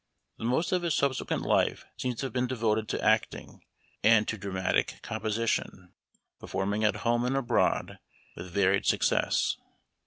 The 0.39 0.45
most 0.45 0.71
of 0.71 0.81
his 0.81 0.95
sub 0.95 1.13
sequent 1.13 1.43
life 1.43 1.85
seems 1.95 2.15
to 2.21 2.25
have 2.25 2.33
been 2.33 2.47
devoted 2.47 2.89
to 2.89 3.03
acting 3.05 3.61
and 4.03 4.27
to 4.29 4.35
dra 4.35 4.51
matic 4.51 4.99
composition, 5.03 5.93
performing 6.39 6.83
at 6.83 6.95
home 7.05 7.23
and 7.23 7.37
abroad 7.37 7.99
with 8.35 8.49
varied 8.49 8.87
success. 8.87 9.57